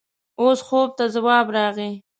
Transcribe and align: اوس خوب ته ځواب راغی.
اوس 0.39 0.59
خوب 0.67 0.89
ته 0.97 1.03
ځواب 1.15 1.47
راغی. 1.57 1.91